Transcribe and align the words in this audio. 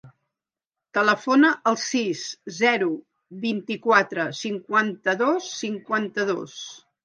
Telefona 0.97 1.51
al 1.71 1.77
sis, 1.81 2.23
zero, 2.61 2.89
vint-i-quatre, 3.45 4.27
cinquanta-dos, 4.43 5.55
cinquanta-dos. 5.63 6.61